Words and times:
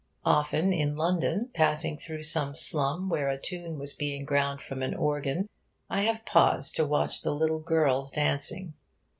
Often, 0.25 0.73
in 0.73 0.95
London, 0.95 1.51
passing 1.53 1.95
through 1.95 2.23
some 2.23 2.55
slum 2.55 3.07
where 3.07 3.29
a 3.29 3.39
tune 3.39 3.77
was 3.77 3.93
being 3.93 4.25
ground 4.25 4.59
from 4.59 4.81
an 4.81 4.95
organ, 4.95 5.47
I 5.91 6.05
have 6.05 6.25
paused 6.25 6.75
to 6.77 6.87
watch 6.87 7.21
the 7.21 7.29
little 7.29 7.59
girls 7.61 8.09
dancing. 8.09 8.73